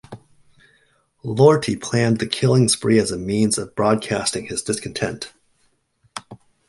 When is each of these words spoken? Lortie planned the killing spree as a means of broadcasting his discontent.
Lortie 1.21 1.75
planned 1.75 2.17
the 2.17 2.25
killing 2.25 2.67
spree 2.69 2.97
as 2.97 3.11
a 3.11 3.19
means 3.19 3.59
of 3.59 3.75
broadcasting 3.75 4.47
his 4.47 4.63
discontent. 4.63 5.31